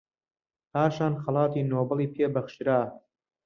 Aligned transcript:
پاشان 0.73 1.13
خەڵاتی 1.23 1.67
نۆبێلی 1.71 2.11
پێ 2.13 2.25
بەخشرا 2.33 2.79